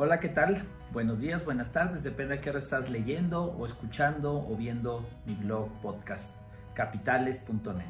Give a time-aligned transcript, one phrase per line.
[0.00, 0.62] Hola, ¿qué tal?
[0.92, 5.34] Buenos días, buenas tardes, depende de qué hora estás leyendo o escuchando o viendo mi
[5.34, 6.36] blog podcast
[6.74, 7.84] capitales.net.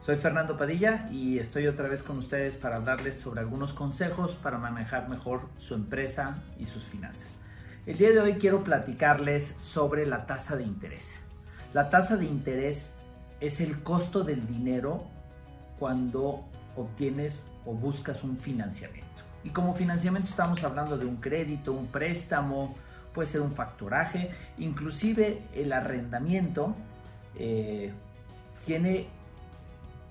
[0.00, 4.56] Soy Fernando Padilla y estoy otra vez con ustedes para hablarles sobre algunos consejos para
[4.56, 7.38] manejar mejor su empresa y sus finanzas.
[7.84, 11.12] El día de hoy quiero platicarles sobre la tasa de interés.
[11.74, 12.94] La tasa de interés
[13.40, 15.04] es el costo del dinero
[15.78, 19.13] cuando obtienes o buscas un financiamiento.
[19.44, 22.74] Y como financiamiento estamos hablando de un crédito, un préstamo,
[23.12, 26.74] puede ser un factoraje, inclusive el arrendamiento
[27.36, 27.92] eh,
[28.64, 29.06] tiene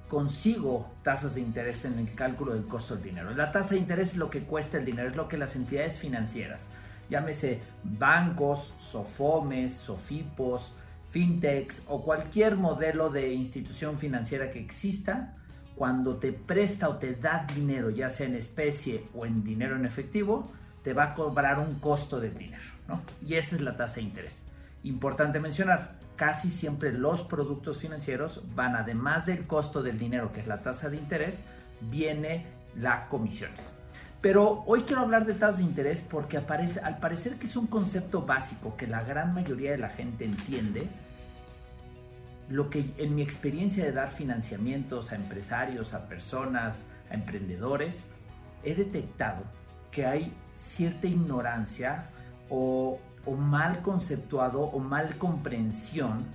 [0.07, 3.31] consigo tasas de interés en el cálculo del costo del dinero.
[3.31, 5.97] La tasa de interés es lo que cuesta el dinero, es lo que las entidades
[5.97, 6.69] financieras,
[7.09, 10.71] llámese bancos, sofomes, sofipos,
[11.09, 15.35] fintechs o cualquier modelo de institución financiera que exista,
[15.75, 19.85] cuando te presta o te da dinero, ya sea en especie o en dinero en
[19.85, 20.51] efectivo,
[20.83, 23.01] te va a cobrar un costo de dinero, ¿no?
[23.25, 24.43] Y esa es la tasa de interés.
[24.83, 30.47] Importante mencionar, casi siempre los productos financieros van, además del costo del dinero, que es
[30.47, 31.43] la tasa de interés,
[31.81, 33.73] viene la comisiones.
[34.21, 37.67] Pero hoy quiero hablar de tasas de interés porque aparece, al parecer que es un
[37.67, 40.87] concepto básico que la gran mayoría de la gente entiende,
[42.49, 48.09] lo que en mi experiencia de dar financiamientos a empresarios, a personas, a emprendedores,
[48.63, 49.43] he detectado
[49.91, 52.09] que hay cierta ignorancia
[52.49, 52.99] o,
[53.37, 56.25] mal conceptuado o mal comprensión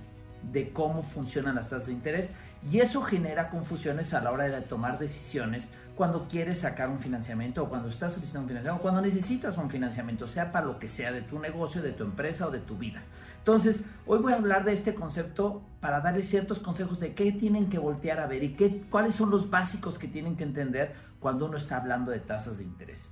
[0.51, 2.33] de cómo funcionan las tasas de interés.
[2.71, 7.61] Y eso genera confusiones a la hora de tomar decisiones cuando quieres sacar un financiamiento
[7.61, 10.87] o cuando estás solicitando un financiamiento o cuando necesitas un financiamiento, sea para lo que
[10.87, 13.03] sea de tu negocio, de tu empresa o de tu vida.
[13.39, 17.69] Entonces, hoy voy a hablar de este concepto para darles ciertos consejos de qué tienen
[17.69, 21.47] que voltear a ver y qué, cuáles son los básicos que tienen que entender cuando
[21.47, 23.11] uno está hablando de tasas de interés.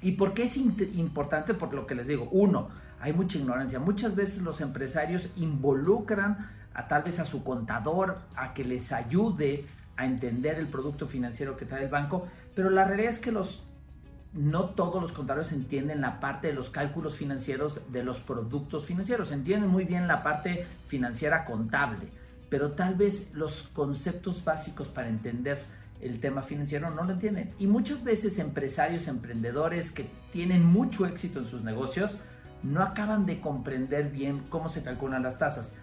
[0.00, 1.52] ¿Y por qué es importante?
[1.52, 3.78] Por lo que les digo, uno, hay mucha ignorancia.
[3.78, 9.66] Muchas veces los empresarios involucran a tal vez a su contador a que les ayude
[9.96, 13.62] a entender el producto financiero que trae el banco, pero la realidad es que los
[14.32, 19.32] no todos los contadores entienden la parte de los cálculos financieros de los productos financieros,
[19.32, 22.08] entienden muy bien la parte financiera contable,
[22.50, 25.58] pero tal vez los conceptos básicos para entender
[26.00, 27.54] el tema financiero no lo entienden.
[27.58, 32.18] Y muchas veces empresarios, emprendedores que tienen mucho éxito en sus negocios,
[32.62, 35.74] no acaban de comprender bien cómo se calculan las tasas.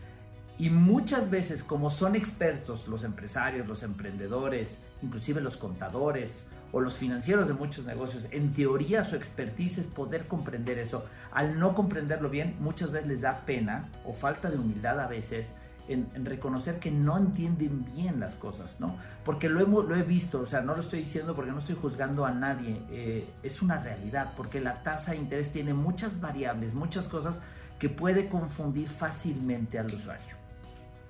[0.58, 6.96] Y muchas veces, como son expertos los empresarios, los emprendedores, inclusive los contadores o los
[6.96, 11.06] financieros de muchos negocios, en teoría su expertise es poder comprender eso.
[11.31, 15.56] Al no comprenderlo bien, muchas veces les da pena o falta de humildad a veces
[15.88, 18.97] en, reconocer que no entienden bien las cosas, ¿no?
[19.25, 21.75] Porque lo, hemos, lo he visto, o sea, no lo estoy diciendo porque no estoy
[21.75, 26.74] juzgando a nadie, eh, es una realidad, porque la tasa de interés tiene muchas variables,
[26.74, 27.40] muchas cosas
[27.80, 30.43] que puede confundir fácilmente al usuario.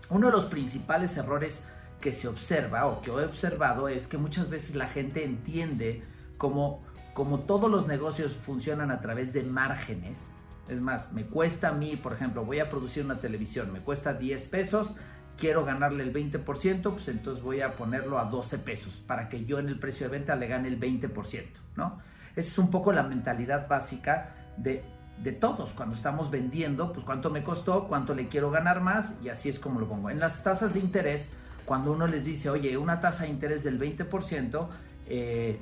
[0.09, 1.63] Uno de los principales errores
[2.01, 6.03] que se observa o que he observado es que muchas veces la gente entiende
[6.37, 6.83] como,
[7.13, 10.33] como todos los negocios funcionan a través de márgenes.
[10.67, 14.13] Es más, me cuesta a mí, por ejemplo, voy a producir una televisión, me cuesta
[14.13, 14.95] 10 pesos,
[15.37, 19.59] quiero ganarle el 20%, pues entonces voy a ponerlo a 12 pesos para que yo
[19.59, 21.99] en el precio de venta le gane el 20%, ¿no?
[22.35, 24.83] Esa es un poco la mentalidad básica de
[25.17, 25.71] de todos.
[25.71, 29.59] Cuando estamos vendiendo, pues cuánto me costó, cuánto le quiero ganar más y así es
[29.59, 30.09] como lo pongo.
[30.09, 31.31] En las tasas de interés,
[31.65, 34.67] cuando uno les dice, oye, una tasa de interés del 20%,
[35.07, 35.61] eh,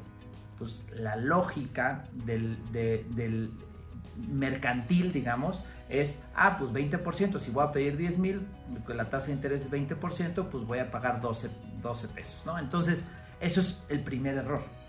[0.58, 3.52] pues la lógica del, del,
[4.30, 8.48] mercantil, digamos, es, ah, pues 20%, si voy a pedir 10 mil,
[8.88, 11.50] la tasa de interés es 20%, pues voy a pagar 12,
[11.82, 12.60] 12 pesos, ¿no?
[12.60, 13.08] Entonces,
[13.40, 14.81] eso es el primer error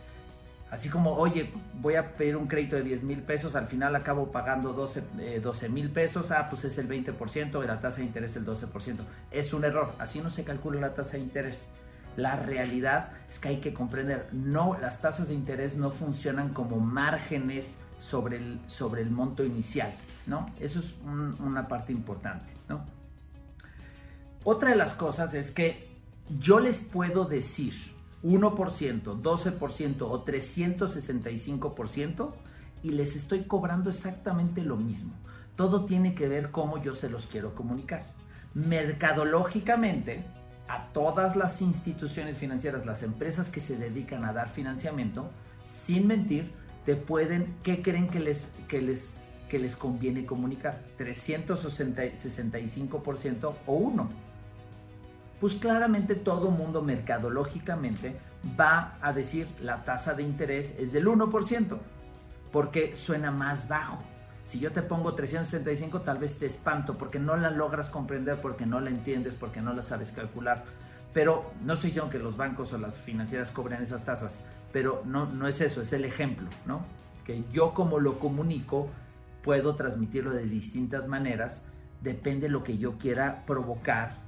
[0.72, 1.52] Así como, oye,
[1.82, 5.68] voy a pedir un crédito de 10 mil pesos, al final acabo pagando 12 eh,
[5.68, 9.00] mil pesos, ah, pues es el 20% y la tasa de interés el 12%.
[9.30, 11.66] Es un error, así no se calcula la tasa de interés.
[12.16, 16.80] La realidad es que hay que comprender, no, las tasas de interés no funcionan como
[16.80, 19.94] márgenes sobre el, sobre el monto inicial,
[20.26, 20.46] ¿no?
[20.58, 22.82] Eso es una parte importante, ¿no?
[24.42, 25.90] Otra de las cosas es que
[26.38, 27.74] yo les puedo decir,
[28.22, 32.32] 1%, 12% o 365%
[32.82, 35.14] y les estoy cobrando exactamente lo mismo.
[35.56, 38.06] Todo tiene que ver cómo yo se los quiero comunicar.
[38.54, 40.24] Mercadológicamente,
[40.68, 45.28] a todas las instituciones financieras, las empresas que se dedican a dar financiamiento,
[45.64, 46.52] sin mentir,
[46.86, 49.14] te pueden, ¿qué creen que les, que les,
[49.48, 50.82] que les conviene comunicar?
[50.98, 54.08] ¿365% o 1%?
[55.42, 58.14] Pues claramente todo mundo mercadológicamente
[58.58, 61.78] va a decir la tasa de interés es del 1%.
[62.52, 64.00] porque suena más bajo.
[64.44, 68.66] Si yo te pongo 365, tal vez te espanto porque no la logras comprender, porque
[68.66, 70.62] no la entiendes, porque no la sabes calcular.
[71.12, 75.26] Pero no estoy diciendo que los bancos o las financieras cobren esas tasas, pero no,
[75.26, 76.84] no es eso, es el ejemplo, ¿no?
[77.24, 78.90] Que yo como lo comunico,
[79.42, 81.64] puedo transmitirlo de distintas maneras,
[82.00, 84.18] depende de lo que yo quiera provocar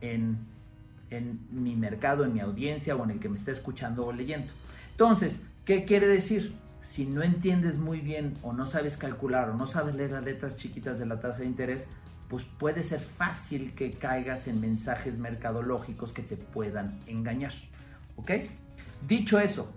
[0.00, 0.49] en,
[1.10, 4.52] en mi mercado, en mi audiencia o en el que me esté escuchando o leyendo.
[4.92, 6.54] Entonces, ¿qué quiere decir?
[6.82, 10.56] Si no entiendes muy bien o no sabes calcular o no sabes leer las letras
[10.56, 11.86] chiquitas de la tasa de interés,
[12.28, 17.52] pues puede ser fácil que caigas en mensajes mercadológicos que te puedan engañar.
[18.16, 18.30] ¿Ok?
[19.06, 19.72] Dicho eso,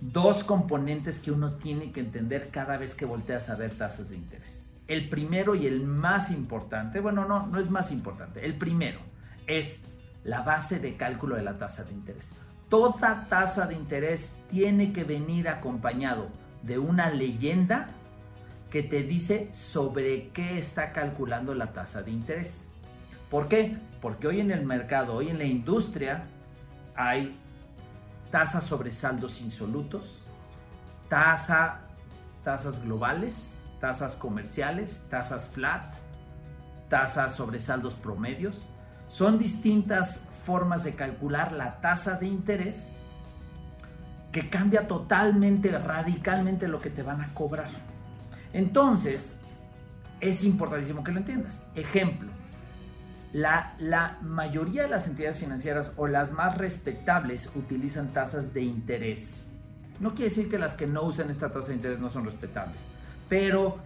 [0.00, 4.16] dos componentes que uno tiene que entender cada vez que volteas a ver tasas de
[4.16, 4.72] interés.
[4.88, 9.00] El primero y el más importante, bueno, no, no es más importante, el primero
[9.46, 9.84] es
[10.24, 12.32] la base de cálculo de la tasa de interés.
[12.68, 16.28] Toda tasa de interés tiene que venir acompañado
[16.62, 17.88] de una leyenda
[18.70, 22.68] que te dice sobre qué está calculando la tasa de interés.
[23.30, 23.76] ¿Por qué?
[24.00, 26.24] Porque hoy en el mercado, hoy en la industria,
[26.96, 27.38] hay
[28.30, 30.22] tasas sobre saldos insolutos,
[31.08, 31.80] tasa,
[32.44, 35.94] tasas globales, tasas comerciales, tasas flat,
[36.88, 38.66] tasas sobre saldos promedios.
[39.12, 42.94] Son distintas formas de calcular la tasa de interés
[44.32, 47.68] que cambia totalmente, radicalmente lo que te van a cobrar.
[48.54, 49.36] Entonces,
[50.18, 51.66] es importantísimo que lo entiendas.
[51.74, 52.30] Ejemplo,
[53.34, 59.44] la, la, mayoría de las entidades financieras o las más respetables utilizan tasas de interés.
[60.00, 62.80] No quiere decir que las que no usan esta tasa de interés no son respetables,
[63.28, 63.76] pero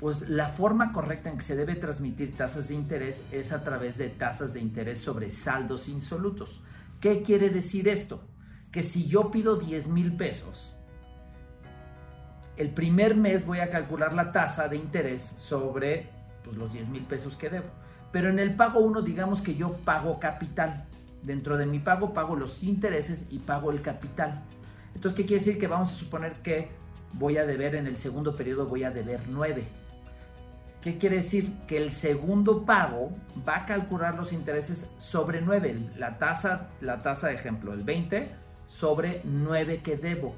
[0.00, 3.98] pues la forma correcta en que se debe transmitir tasas de interés es a través
[3.98, 6.62] de tasas de interés sobre saldos insolutos.
[7.00, 8.24] ¿Qué quiere decir esto?
[8.72, 10.74] Que si yo pido 10 mil pesos,
[12.56, 16.08] el primer mes voy a calcular la tasa de interés sobre
[16.44, 17.68] pues, los 10 mil pesos que debo.
[18.10, 20.86] Pero en el pago 1, digamos que yo pago capital.
[21.22, 24.42] Dentro de mi pago pago los intereses y pago el capital.
[24.94, 25.60] Entonces, ¿qué quiere decir?
[25.60, 26.70] Que vamos a suponer que
[27.12, 29.79] voy a deber en el segundo periodo, voy a deber 9.
[30.82, 31.52] ¿Qué quiere decir?
[31.66, 33.12] Que el segundo pago
[33.46, 35.90] va a calcular los intereses sobre 9.
[35.96, 38.30] La tasa, la tasa de ejemplo, el 20
[38.66, 40.34] sobre 9 que debo.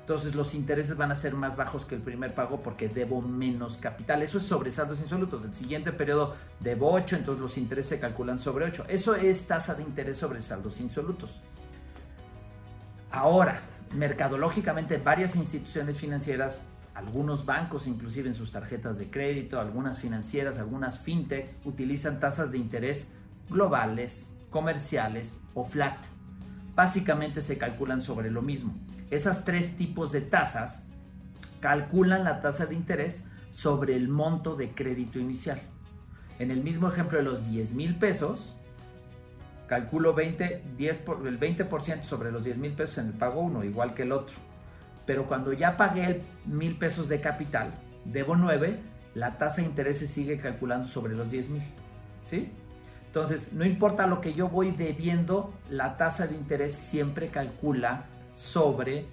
[0.00, 3.76] Entonces los intereses van a ser más bajos que el primer pago porque debo menos
[3.76, 4.22] capital.
[4.22, 5.44] Eso es sobre saldos insolutos.
[5.44, 8.86] El siguiente periodo debo 8, entonces los intereses se calculan sobre 8.
[8.88, 11.42] Eso es tasa de interés sobre saldos insolutos.
[13.10, 13.60] Ahora,
[13.92, 16.62] mercadológicamente varias instituciones financieras,
[16.98, 22.58] algunos bancos inclusive en sus tarjetas de crédito, algunas financieras, algunas fintech, utilizan tasas de
[22.58, 23.12] interés
[23.48, 25.96] globales, comerciales o flat.
[26.74, 28.74] Básicamente se calculan sobre lo mismo.
[29.12, 30.86] Esas tres tipos de tasas
[31.60, 35.60] calculan la tasa de interés sobre el monto de crédito inicial.
[36.40, 38.56] En el mismo ejemplo de los 10 mil pesos,
[39.68, 43.62] calculo 20, 10 por, el 20% sobre los 10 mil pesos en el pago 1,
[43.62, 44.47] igual que el otro.
[45.08, 47.72] Pero cuando ya pagué el mil pesos de capital,
[48.04, 48.78] debo 9,
[49.14, 51.62] la tasa de interés se sigue calculando sobre los 10 mil.
[52.22, 52.52] ¿Sí?
[53.06, 58.04] Entonces, no importa lo que yo voy debiendo, la tasa de interés siempre calcula
[58.34, 59.06] sobre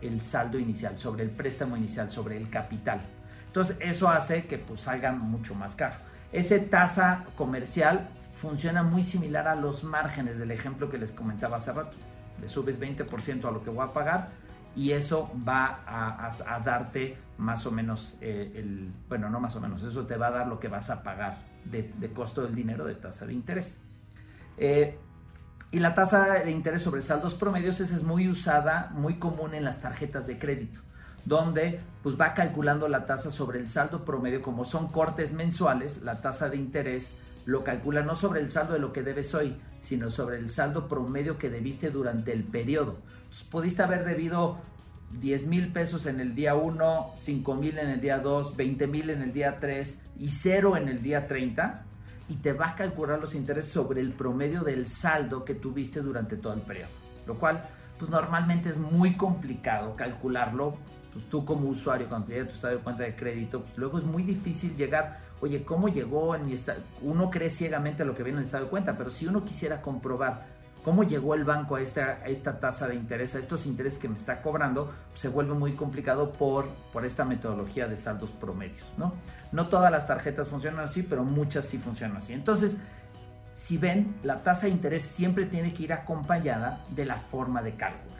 [0.00, 3.02] el saldo inicial, sobre el préstamo inicial, sobre el capital.
[3.46, 5.96] Entonces eso hace que pues salga mucho más caro.
[6.32, 11.74] Esa tasa comercial funciona muy similar a los márgenes del ejemplo que les comentaba hace
[11.74, 11.98] rato.
[12.40, 14.30] Le subes 20% a lo que voy a pagar
[14.74, 19.82] y eso va a, darte más o menos, eh, el, bueno, no más o menos,
[19.82, 22.94] eso te va a dar lo que vas a pagar de, costo del dinero de
[22.94, 23.82] tasa de interés.
[24.56, 24.98] Eh,
[25.70, 29.64] y la tasa de interés sobre saldos promedios esa es muy usada, muy común en
[29.64, 30.80] las tarjetas de crédito,
[31.24, 36.20] donde pues va calculando la tasa sobre el saldo promedio, como son cortes mensuales, la
[36.20, 40.10] tasa de interés lo calcula no sobre el saldo de lo que debes hoy, sino
[40.10, 42.98] sobre el saldo promedio que debiste durante el periodo.
[43.32, 44.58] Entonces, pudiste haber debido
[45.18, 49.08] 10 mil pesos en el día 1, 5 mil en el día 2, 20 mil
[49.08, 51.82] en el día 3 y 0 en el día 30
[52.28, 56.36] y te va a calcular los intereses sobre el promedio del saldo que tuviste durante
[56.36, 56.90] todo el periodo.
[57.26, 57.66] Lo cual,
[57.98, 60.76] pues normalmente es muy complicado calcularlo.
[61.14, 64.04] Pues tú como usuario, cuando llega tu estado de cuenta de crédito, pues luego es
[64.04, 66.80] muy difícil llegar, oye, ¿cómo llegó en mi estado?
[67.00, 69.80] Uno cree ciegamente lo que viene en el estado de cuenta, pero si uno quisiera
[69.80, 74.08] comprobar cómo llegó el banco a esta, esta tasa de interés, a estos intereses que
[74.08, 79.14] me está cobrando, se vuelve muy complicado por, por esta metodología de saldos promedios, ¿no?
[79.52, 82.32] No todas las tarjetas funcionan así, pero muchas sí funcionan así.
[82.32, 82.78] Entonces,
[83.54, 87.74] si ven, la tasa de interés siempre tiene que ir acompañada de la forma de
[87.76, 88.12] cálculo.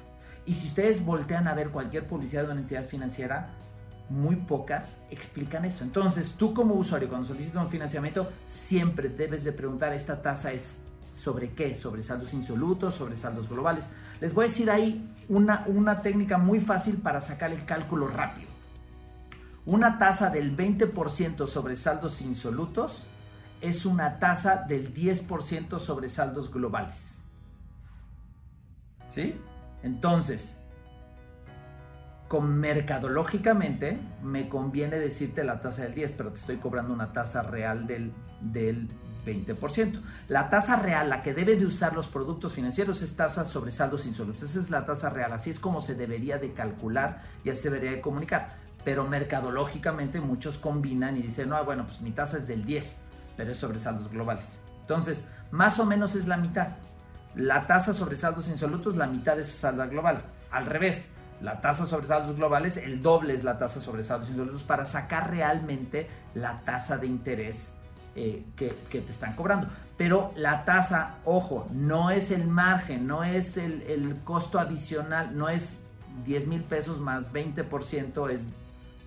[0.45, 3.50] Y si ustedes voltean a ver cualquier publicidad de una entidad financiera,
[4.09, 5.85] muy pocas explican eso.
[5.85, 10.75] Entonces, tú como usuario, cuando solicitas un financiamiento, siempre debes de preguntar, ¿esta tasa es
[11.12, 11.75] sobre qué?
[11.75, 12.95] ¿Sobre saldos insolutos?
[12.95, 13.88] ¿Sobre saldos globales?
[14.21, 18.49] Les voy a decir ahí una, una técnica muy fácil para sacar el cálculo rápido.
[19.64, 23.04] Una tasa del 20% sobre saldos insolutos
[23.61, 27.21] es una tasa del 10% sobre saldos globales.
[29.04, 29.40] ¿Sí?
[29.83, 30.59] Entonces,
[32.28, 37.42] con mercadológicamente me conviene decirte la tasa del 10, pero te estoy cobrando una tasa
[37.42, 38.88] real del, del
[39.25, 40.00] 20%.
[40.28, 44.06] La tasa real, la que debe de usar los productos financieros es tasa sobre saldos
[44.06, 44.42] insolutos.
[44.42, 47.70] Esa es la tasa real, así es como se debería de calcular y así se
[47.70, 48.56] debería de comunicar.
[48.84, 53.00] Pero mercadológicamente muchos combinan y dicen, no, bueno, pues mi tasa es del 10,
[53.37, 54.58] pero es sobre saldos globales.
[54.80, 55.22] Entonces,
[55.52, 56.68] más o menos es la mitad.
[57.37, 60.25] La tasa sobre saldos insolutos, la mitad de su saldo global.
[60.50, 64.64] Al revés, la tasa sobre saldos globales, el doble es la tasa sobre saldos insolutos
[64.64, 67.75] para sacar realmente la tasa de interés
[68.14, 69.69] eh, que, te están cobrando.
[69.97, 75.83] Pero la tasa, ojo, no es el margen, no es el, costo adicional, no es
[76.26, 78.49] 10 mil pesos más 20%, es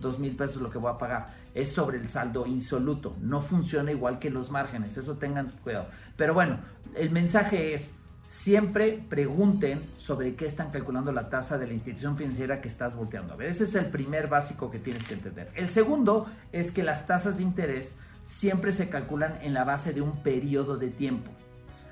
[0.01, 1.27] 2 mil pesos lo que voy a pagar.
[1.53, 3.15] Es sobre el saldo insoluto.
[3.21, 5.88] No funciona igual que los márgenes, eso tengan cuidado.
[6.17, 6.59] Pero bueno,
[6.95, 7.95] el mensaje es,
[8.27, 13.34] siempre pregunten sobre qué están calculando la tasa de la institución financiera que estás volteando
[13.34, 13.50] a ver.
[13.50, 15.48] Ese es el primer básico que tienes que entender.
[15.55, 20.01] El segundo es que las tasas de interés siempre se calculan en la base de
[20.01, 21.32] un periodo de tiempo.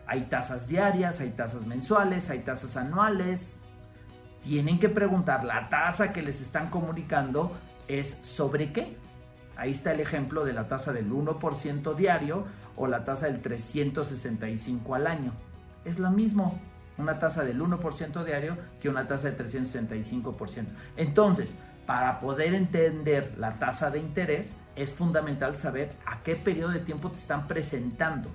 [0.08, 3.58] Hay tasas diarias, hay tasas mensuales, hay tasas anuales.
[4.42, 7.52] Tienen que preguntar, ¿la tasa que les están comunicando
[7.88, 8.98] es sobre qué?
[9.56, 14.96] Ahí está el ejemplo de la tasa del 1% diario o la tasa del 365
[14.96, 15.34] al año.
[15.86, 16.60] Es lo mismo,
[16.98, 20.66] una tasa del 1% diario que una tasa del 365%.
[20.98, 26.80] Entonces, para poder entender la tasa de interés, es fundamental saber a qué periodo de
[26.80, 28.30] tiempo te están presentando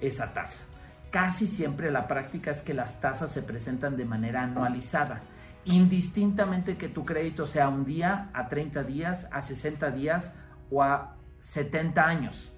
[0.00, 0.64] esa tasa.
[1.10, 5.20] Casi siempre la práctica es que las tasas se presentan de manera anualizada,
[5.64, 10.34] indistintamente que tu crédito sea un día, a 30 días, a 60 días
[10.70, 12.52] o a 70 años.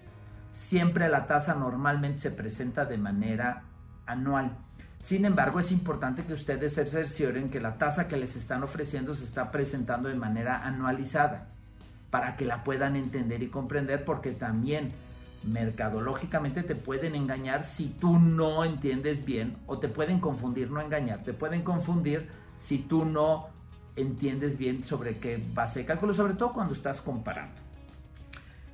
[0.51, 3.65] Siempre la tasa normalmente se presenta de manera
[4.07, 4.57] anual.
[4.99, 9.15] Sin embargo, es importante que ustedes se cercioren que la tasa que les están ofreciendo
[9.15, 11.49] se está presentando de manera anualizada
[12.11, 14.93] para que la puedan entender y comprender porque también
[15.45, 21.23] mercadológicamente te pueden engañar si tú no entiendes bien o te pueden confundir, no engañar,
[21.23, 23.49] te pueden confundir si tú no
[23.95, 27.66] entiendes bien sobre qué base de cálculo, sobre todo cuando estás comparando.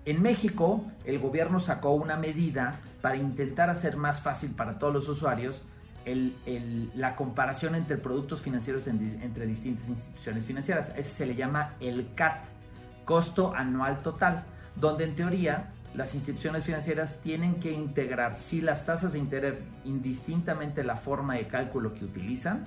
[0.04, 5.08] En México, el gobierno sacó una medida para intentar hacer más fácil para todos los
[5.08, 5.64] usuarios
[6.04, 10.92] la comparación entre productos financieros entre distintas instituciones financieras.
[10.96, 12.44] Ese se le llama el CAT,
[13.04, 14.44] costo anual total,
[14.74, 19.54] donde en teoría las instituciones financieras tienen que integrar si las tasas de interés,
[19.84, 22.64] indistintamente la forma de cálculo que utilizan,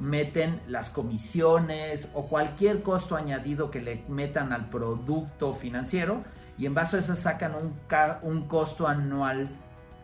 [0.00, 6.22] meten las comisiones o cualquier costo añadido que le metan al producto financiero
[6.58, 7.74] y en base a eso sacan un,
[8.22, 9.50] un costo anual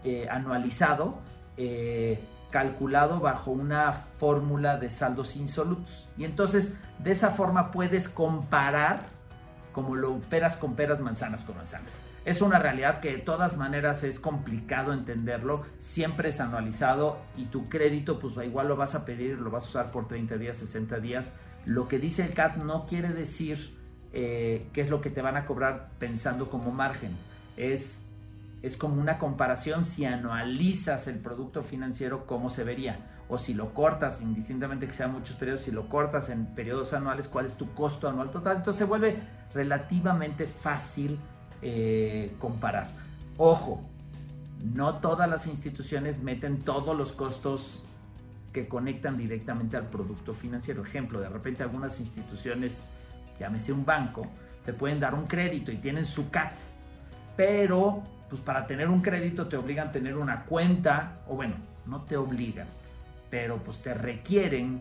[0.04, 1.18] eh, anualizado
[1.56, 6.08] eh, calculado bajo una fórmula de saldos insolutos.
[6.16, 9.00] Y entonces de esa forma puedes comparar
[9.72, 11.92] como lo peras con peras, manzanas con manzanas.
[12.26, 17.68] Es una realidad que de todas maneras es complicado entenderlo, siempre es anualizado y tu
[17.68, 20.98] crédito pues igual lo vas a pedir, lo vas a usar por 30 días, 60
[20.98, 21.34] días.
[21.66, 23.78] Lo que dice el CAT no quiere decir
[24.12, 27.16] eh, qué es lo que te van a cobrar pensando como margen.
[27.56, 28.02] Es
[28.60, 32.98] es como una comparación si anualizas el producto financiero, cómo se vería.
[33.28, 37.28] O si lo cortas, indistintamente que sean muchos periodos, si lo cortas en periodos anuales,
[37.28, 38.56] cuál es tu costo anual total.
[38.56, 39.20] Entonces se vuelve
[39.54, 41.20] relativamente fácil
[41.62, 42.88] eh, comparar.
[43.36, 43.82] Ojo,
[44.74, 47.84] no todas las instituciones meten todos los costos
[48.52, 50.82] que conectan directamente al producto financiero.
[50.82, 52.84] Ejemplo, de repente algunas instituciones,
[53.38, 54.26] llámese un banco,
[54.64, 56.52] te pueden dar un crédito y tienen su CAT,
[57.36, 61.54] pero pues para tener un crédito te obligan a tener una cuenta, o bueno,
[61.86, 62.66] no te obligan,
[63.30, 64.80] pero pues te requieren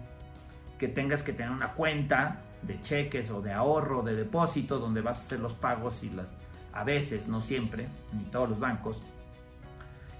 [0.80, 5.18] que tengas que tener una cuenta de cheques o de ahorro, de depósito, donde vas
[5.18, 6.34] a hacer los pagos y las,
[6.76, 9.02] a veces, no siempre, ni todos los bancos.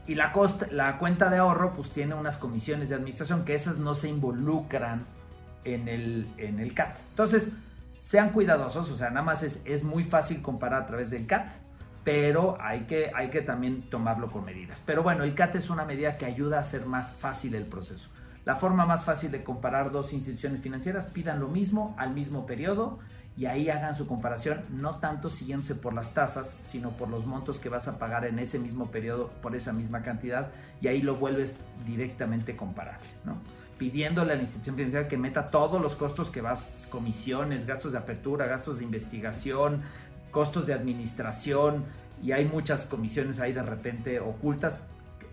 [0.08, 0.32] Y la,
[0.72, 5.06] la cuenta de ahorro pues tiene unas comisiones de administración que esas no se involucran
[5.64, 6.98] en el, en el CAT.
[7.10, 7.52] Entonces,
[7.98, 11.52] sean cuidadosos, o sea, nada más es, es muy fácil comparar a través del CAT
[12.06, 14.82] pero hay que, hay que también tomarlo con medidas.
[14.86, 18.10] Pero bueno, el CAT es una medida que ayuda a hacer más fácil el proceso.
[18.46, 23.00] La forma más fácil de comparar dos instituciones financieras, pidan lo mismo al mismo periodo
[23.38, 27.60] y ahí hagan su comparación, no tanto siguiéndose por las tasas, sino por los montos
[27.60, 30.48] que vas a pagar en ese mismo periodo por esa misma cantidad
[30.82, 33.38] y ahí lo vuelves directamente comparable, ¿no?
[33.78, 37.98] Pidiéndole a la institución financiera que meta todos los costos que vas, comisiones, gastos de
[37.98, 39.82] apertura, gastos de investigación,
[40.32, 41.84] costos de administración
[42.22, 44.82] y hay muchas comisiones ahí de repente ocultas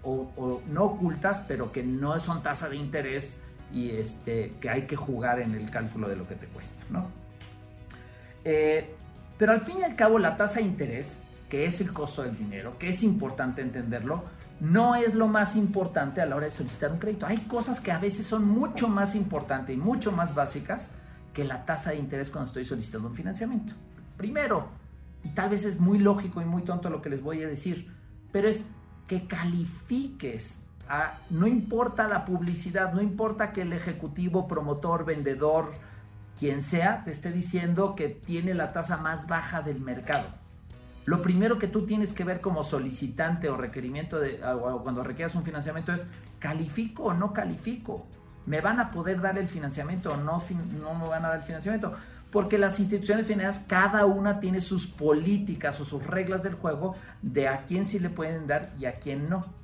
[0.02, 3.40] o, no ocultas, pero que no son tasa de interés
[3.73, 7.22] y este, que hay que jugar en el cálculo de lo que te cuesta, ¿no?
[8.44, 8.94] Eh,
[9.38, 11.18] pero al fin y al cabo la tasa de interés,
[11.49, 14.25] que es el costo del dinero, que es importante entenderlo,
[14.61, 17.26] no es lo más importante a la hora de solicitar un crédito.
[17.26, 20.90] Hay cosas que a veces son mucho más importantes y mucho más básicas
[21.34, 23.75] que la tasa de interés cuando estoy solicitando un financiamiento.
[24.16, 24.68] Primero,
[25.25, 27.92] y tal vez es muy lógico y muy tonto lo que les voy a decir,
[28.30, 28.64] pero es
[29.06, 30.61] que califiques.
[30.88, 35.72] A, no importa la publicidad, no importa que el ejecutivo, promotor, vendedor,
[36.38, 40.26] quien sea, te esté diciendo que tiene la tasa más baja del mercado.
[41.04, 45.34] Lo primero que tú tienes que ver como solicitante o requerimiento de o cuando requieras
[45.34, 46.06] un financiamiento es
[46.38, 48.06] califico o no califico.
[48.46, 50.42] ¿Me van a poder dar el financiamiento o no,
[50.80, 51.92] no me van a dar el financiamiento?
[52.30, 57.48] Porque las instituciones financieras, cada una tiene sus políticas o sus reglas del juego de
[57.48, 59.62] a quién sí le pueden dar y a quién no.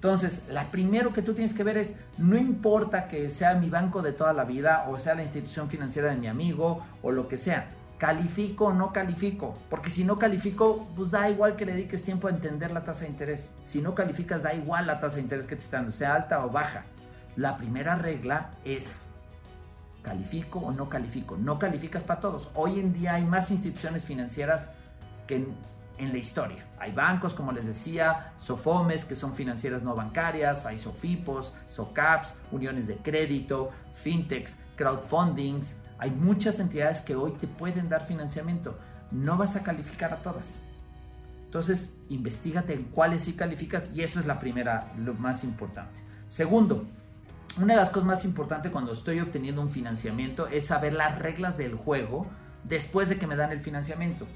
[0.00, 4.00] Entonces, la primero que tú tienes que ver es, no importa que sea mi banco
[4.00, 7.36] de toda la vida o sea la institución financiera de mi amigo o lo que
[7.36, 12.02] sea, califico o no califico, porque si no califico, pues da igual que le dediques
[12.02, 13.52] tiempo a entender la tasa de interés.
[13.60, 16.46] Si no calificas, da igual la tasa de interés que te están dando, sea alta
[16.46, 16.84] o baja.
[17.36, 19.02] La primera regla es
[20.00, 21.36] califico o no califico.
[21.36, 22.48] No calificas para todos.
[22.54, 24.72] Hoy en día hay más instituciones financieras
[25.26, 25.46] que
[26.00, 26.66] en la historia.
[26.78, 32.86] Hay bancos, como les decía, SOFOMES, que son financieras no bancarias, hay SOFIPOS, SOCAPS, uniones
[32.86, 35.80] de crédito, fintechs, crowdfundings.
[35.98, 38.78] Hay muchas entidades que hoy te pueden dar financiamiento.
[39.10, 40.62] No vas a calificar a todas.
[41.44, 46.00] Entonces, investigate en cuáles sí calificas y eso es la primera, lo más importante.
[46.28, 46.86] Segundo,
[47.58, 51.58] una de las cosas más importantes cuando estoy obteniendo un financiamiento es saber las reglas
[51.58, 52.26] del juego
[52.62, 54.26] después de que me dan el financiamiento.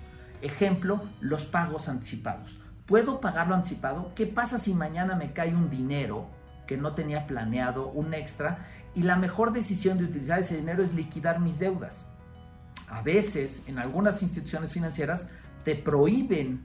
[0.43, 2.59] Ejemplo, los pagos anticipados.
[2.87, 4.13] ¿Puedo pagarlo anticipado?
[4.15, 6.27] ¿Qué pasa si mañana me cae un dinero
[6.67, 8.59] que no tenía planeado, un extra,
[8.95, 12.09] y la mejor decisión de utilizar ese dinero es liquidar mis deudas?
[12.89, 15.31] A veces, en algunas instituciones financieras,
[15.65, 16.63] te prohíben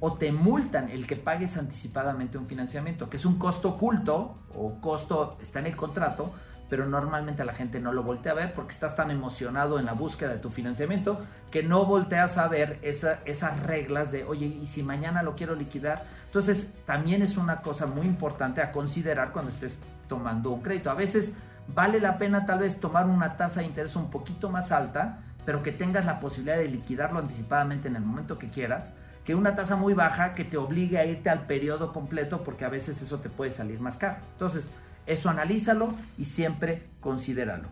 [0.00, 4.80] o te multan el que pagues anticipadamente un financiamiento, que es un costo oculto o
[4.80, 6.32] costo está en el contrato,
[6.68, 9.94] pero normalmente la gente no lo voltea a ver porque estás tan emocionado en la
[9.94, 14.82] búsqueda de tu financiamiento que no volteas a ver esas reglas de, oye, ¿y si
[14.82, 16.04] mañana lo quiero liquidar?
[16.26, 20.90] Entonces, también es una cosa muy importante a considerar cuando estés tomando un crédito.
[20.90, 21.36] A veces
[21.74, 25.62] vale la pena tal vez tomar una tasa de interés un poquito más alta, pero
[25.62, 29.76] que tengas la posibilidad de liquidarlo anticipadamente en el momento que quieras, que una tasa
[29.76, 33.30] muy baja que te obligue a irte al periodo completo porque a veces eso te
[33.30, 34.16] puede salir más caro.
[34.32, 34.70] Entonces,
[35.08, 37.68] eso analízalo y siempre considéralo.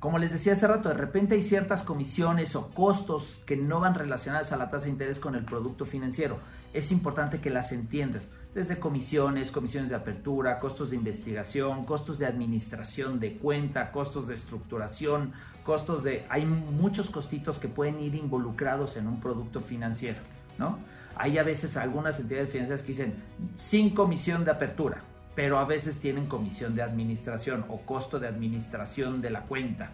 [0.00, 3.94] Como les decía hace rato, de repente hay ciertas comisiones o costos que no van
[3.94, 6.38] relacionadas a la tasa de interés con el producto financiero.
[6.72, 12.26] Es importante que las entiendas, desde comisiones, comisiones de apertura, costos de investigación, costos de
[12.26, 15.32] administración de cuenta, costos de estructuración,
[15.64, 16.24] costos de...
[16.28, 20.20] Hay muchos costitos que pueden ir involucrados en un producto financiero,
[20.58, 20.78] ¿no?
[21.16, 23.14] Hay a veces algunas entidades financieras que dicen
[23.54, 25.02] sin comisión de apertura,
[25.36, 29.90] pero a veces tienen comisión de administración o costo de administración de la cuenta.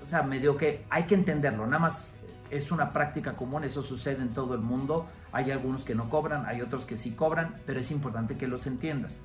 [0.00, 2.14] O sea, medio que hay que entenderlo, nada más
[2.48, 6.46] es una práctica común, eso sucede en todo el mundo, hay algunos que no cobran,
[6.46, 9.18] hay otros que sí cobran, pero es importante que los entiendas.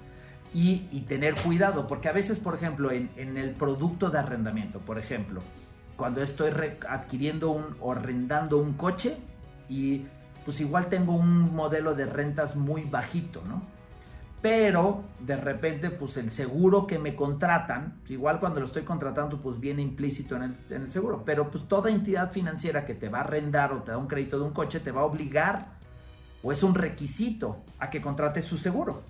[0.55, 4.99] Y, tener cuidado, porque a veces, por ejemplo, en, en, el producto de arrendamiento, por
[4.99, 5.41] ejemplo,
[5.95, 6.51] cuando estoy
[6.87, 9.17] adquiriendo un, o arrendando un coche
[9.67, 10.05] y
[10.45, 13.63] pues igual tengo un modelo de rentas muy bajito, ¿no?
[14.43, 19.57] Pero de repente pues el seguro que me contratan, igual cuando lo estoy contratando pues
[19.57, 23.71] viene implícito en el, seguro, pero pues toda entidad financiera que te va a arrendar
[23.71, 25.67] o te da un crédito de un coche te va a obligar
[26.43, 29.01] o es un requisito a que contrates su seguro.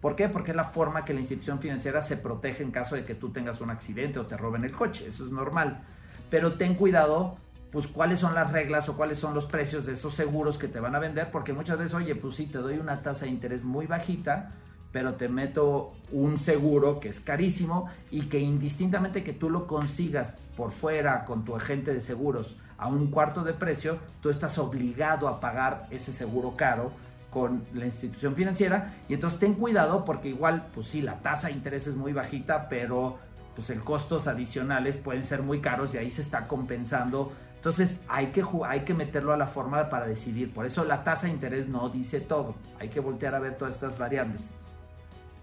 [0.00, 0.28] ¿Por qué?
[0.28, 3.30] Porque es la forma que la institución financiera se protege en caso de que tú
[3.30, 5.82] tengas un accidente o te roben el coche, eso es normal.
[6.30, 7.38] Pero ten cuidado
[7.72, 10.78] pues cuáles son las reglas o cuáles son los precios de esos seguros que te
[10.78, 13.64] van a vender, porque muchas veces, oye, pues sí, te doy una tasa de interés
[13.64, 14.52] muy bajita,
[14.92, 20.36] pero te meto un seguro que es carísimo y que indistintamente que tú lo consigas
[20.56, 25.28] por fuera con tu agente de seguros a un cuarto de precio, tú estás obligado
[25.28, 26.92] a pagar ese seguro caro
[27.30, 31.54] con la institución financiera y entonces ten cuidado porque igual, pues sí, la tasa de
[31.54, 33.18] interés es muy bajita, pero
[33.54, 37.32] pues el costos adicionales pueden ser muy caros y ahí se está compensando.
[37.56, 40.52] Entonces hay que, hay que meterlo a la fórmula para decidir.
[40.52, 42.54] Por eso la tasa de interés no dice todo.
[42.78, 44.52] Hay que voltear a ver todas estas variables.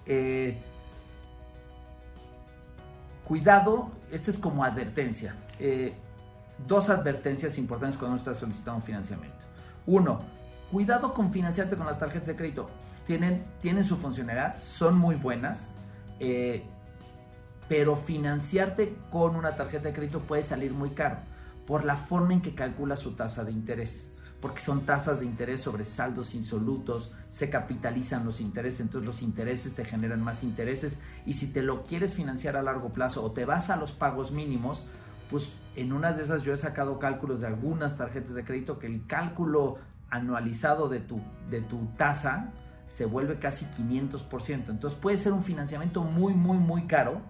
[0.06, 0.58] Eh,
[3.26, 5.36] cuidado, esta es como advertencia.
[5.60, 5.94] Eh,
[6.68, 9.46] dos advertencias importantes cuando uno está solicitando financiamiento.
[9.86, 10.22] Uno,
[10.72, 12.70] cuidado con financiarte con las tarjetas de crédito.
[13.06, 15.72] Tienen, tienen su funcionalidad, son muy buenas,
[16.20, 16.64] eh,
[17.68, 21.18] pero financiarte con una tarjeta de crédito puede salir muy caro
[21.66, 24.13] por la forma en que calcula su tasa de interés
[24.44, 29.74] porque son tasas de interés sobre saldos insolutos, se capitalizan los intereses, entonces los intereses
[29.74, 33.46] te generan más intereses y si te lo quieres financiar a largo plazo o te
[33.46, 34.84] vas a los pagos mínimos,
[35.32, 38.88] pues en unas de esas yo he sacado cálculos de algunas tarjetas de crédito que
[38.88, 39.78] el cálculo
[40.10, 42.52] anualizado de tu, de tu tasa
[42.86, 44.72] se vuelve casi 500%.
[44.72, 47.22] Entonces puede ser un financiamiento muy, muy, muy caro.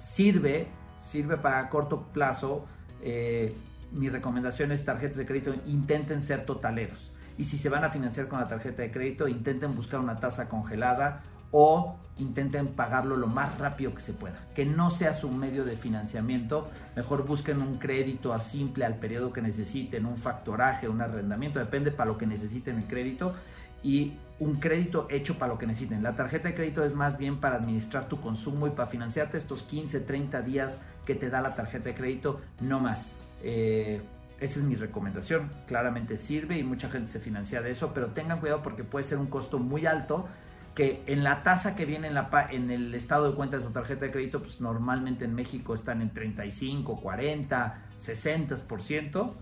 [0.00, 2.64] Sirve, sirve para corto plazo.
[3.00, 3.56] Eh,
[3.92, 7.12] mi recomendación es tarjetas de crédito, intenten ser totaleros.
[7.38, 10.48] Y si se van a financiar con la tarjeta de crédito, intenten buscar una tasa
[10.48, 14.36] congelada o intenten pagarlo lo más rápido que se pueda.
[14.54, 16.68] Que no sea su medio de financiamiento.
[16.96, 21.90] Mejor busquen un crédito a simple al periodo que necesiten, un factoraje, un arrendamiento, depende
[21.90, 23.34] para lo que necesiten el crédito.
[23.82, 26.02] Y un crédito hecho para lo que necesiten.
[26.02, 29.62] La tarjeta de crédito es más bien para administrar tu consumo y para financiarte estos
[29.62, 33.12] 15, 30 días que te da la tarjeta de crédito, no más.
[33.42, 34.02] Eh,
[34.40, 35.50] esa es mi recomendación.
[35.66, 39.18] Claramente sirve y mucha gente se financia de eso, pero tengan cuidado porque puede ser
[39.18, 40.28] un costo muy alto
[40.74, 43.70] que en la tasa que viene en, la, en el estado de cuenta de su
[43.70, 49.32] tarjeta de crédito, pues normalmente en México están en 35, 40, 60%,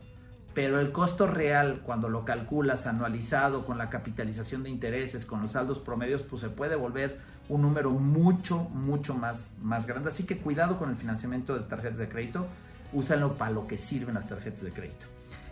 [0.55, 5.51] pero el costo real cuando lo calculas anualizado con la capitalización de intereses, con los
[5.53, 10.11] saldos promedios, pues se puede volver un número mucho, mucho más, más grande.
[10.11, 12.47] Así que cuidado con el financiamiento de tarjetas de crédito
[12.95, 15.07] úsalo para lo que sirven las tarjetas de crédito.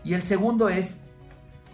[0.04, 1.00] Y el segundo es,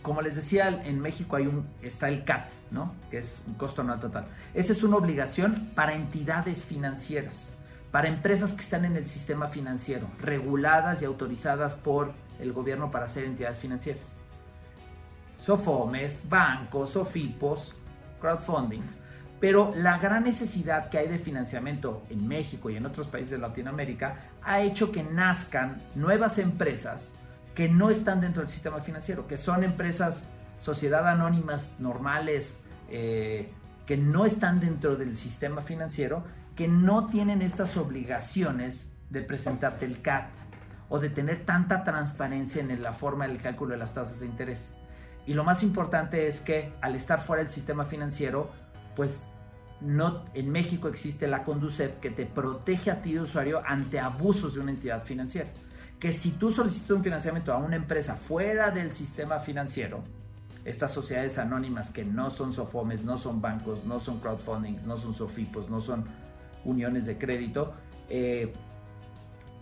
[0.02, 2.92] como les decía, en México hay un, está el CAT, ¿no?
[3.11, 4.26] que es un costo anual total.
[4.54, 7.59] Esa es una obligación para entidades financieras,
[7.90, 13.09] para empresas que están en el sistema financiero, reguladas y autorizadas por el gobierno para
[13.09, 14.18] ser entidades financieras.
[15.38, 17.74] Sofomes, bancos, sofipos,
[18.20, 18.98] crowdfundings
[19.40, 23.38] pero la gran necesidad que hay de financiamiento en México y en otros países de
[23.38, 27.14] Latinoamérica ha hecho que nazcan nuevas empresas
[27.55, 30.24] que no están dentro del sistema financiero, que son empresas,
[30.59, 33.51] sociedad anónimas normales, eh,
[33.87, 36.24] que no están dentro del sistema financiero,
[36.55, 40.29] que no tienen estas obligaciones de presentarte el CAT
[40.88, 44.74] o de tener tanta transparencia en la forma del cálculo de las tasas de interés.
[45.27, 48.51] Y lo más importante es que al estar fuera del sistema financiero,
[48.99, 49.29] pues
[49.81, 54.55] no, en México existe la Conducef que te protege a ti de usuario ante abusos
[54.55, 55.49] de una entidad financiera.
[56.01, 60.03] Que si tú solicitas un financiamiento a una empresa fuera del sistema financiero,
[60.65, 65.13] estas sociedades anónimas que no son sofomes, no son bancos, no son crowdfundings, no son
[65.13, 66.05] sofipos, no son
[66.65, 67.75] uniones de crédito,
[68.09, 68.53] eh,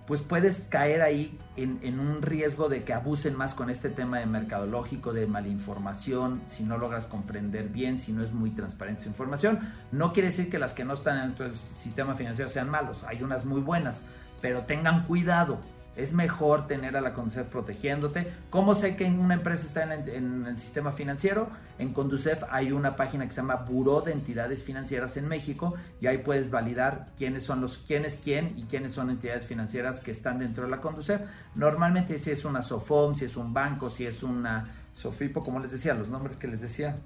[0.07, 4.27] pues puedes caer ahí en, un riesgo de que abusen más con este tema de
[4.27, 9.61] mercadológico, de malinformación, si no logras comprender bien, si no es muy transparente su información.
[9.91, 13.23] No quiere decir que las que no están dentro del sistema financiero sean malos, hay
[13.23, 14.05] unas muy buenas,
[14.41, 15.61] pero tengan cuidado,
[15.97, 18.31] es mejor tener a la Conducef protegiéndote.
[18.51, 21.49] ¿Cómo sé que una empresa está en, el sistema financiero?
[21.79, 26.07] En Conducef hay una página que se llama Buró de Entidades Financieras en México y
[26.07, 30.11] ahí puedes validar quiénes son los quién es quién y quiénes son entidades financieras que
[30.11, 31.23] están dentro de la Conducef.
[31.55, 35.73] Normalmente si es una Sofom, si es un banco, si es una Sofipo, como les
[35.73, 36.97] decía, los nombres que les decía,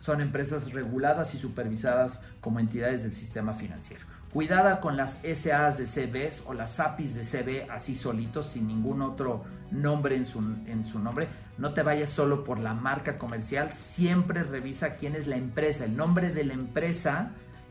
[0.00, 4.04] son empresas reguladas y supervisadas como entidades del sistema financiero.
[4.32, 9.00] Cuidada con las SAs de CBs o las APIs de CB así solitos, sin ningún
[9.00, 11.28] otro nombre en su, en su nombre.
[11.56, 15.96] No te vayas solo por la marca comercial, siempre revisa quién es la empresa, el
[15.96, 17.30] nombre de la empresa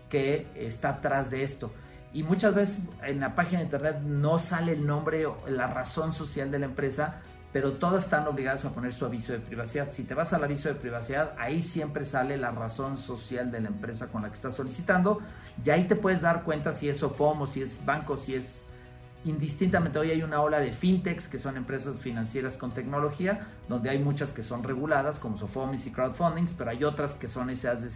[0.10, 1.72] que está atrás de esto.
[2.12, 6.12] Y muchas veces en la página de internet no sale el nombre o la razón
[6.12, 7.22] social de la empresa,
[7.58, 9.92] pero todas están obligadas a poner su aviso de privacidad.
[9.92, 13.70] Si te vas al aviso de privacidad, ahí siempre sale la razón social de la
[13.70, 15.24] empresa con la que estás solicitando
[15.66, 18.68] y ahí te puedes dar cuenta si es SOFOM o si es banco, si es
[19.26, 19.98] indistintamente.
[19.98, 24.32] Hoy hay una ola de fintechs que son empresas financieras con tecnología, donde hay muchas
[24.32, 27.90] que son reguladas como SOFOMIS y crowdfundings, pero hay otras que son esas de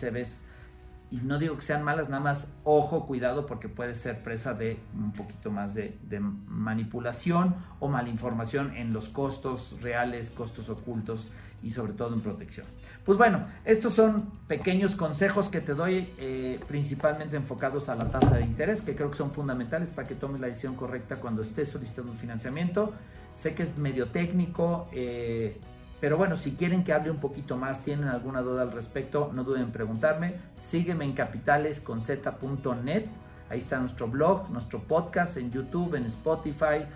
[1.11, 4.79] y no digo que sean malas, nada más ojo, cuidado, porque puede ser presa de
[4.95, 5.99] un poquito más de,
[6.47, 11.29] manipulación o malinformación en los costos reales, costos ocultos
[11.61, 12.65] y sobre todo en protección.
[13.03, 18.37] Pues bueno, estos son pequeños consejos que te doy eh, principalmente enfocados a la tasa
[18.37, 21.69] de interés, que creo que son fundamentales para que tomes la decisión correcta cuando estés
[21.69, 22.93] solicitando un financiamiento.
[23.33, 24.87] Sé que es medio técnico.
[24.93, 25.59] Eh,
[26.01, 29.43] pero bueno, si quieren que hable un poquito más, tienen alguna duda al respecto, no
[29.43, 30.33] duden en preguntarme.
[30.57, 33.05] Sígueme en capitalesconz.net.
[33.49, 36.87] Ahí está nuestro blog, nuestro podcast en YouTube, en Spotify.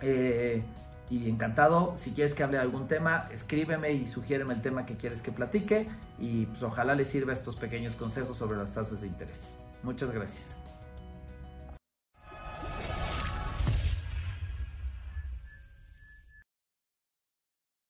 [0.00, 0.62] Eh,
[1.10, 4.96] y encantado, si quieres que hable de algún tema, escríbeme y sugiéreme el tema que
[4.96, 5.86] quieres que platique.
[6.18, 9.56] Y pues ojalá les sirva estos pequeños consejos sobre las tasas de interés.
[9.82, 10.65] Muchas gracias.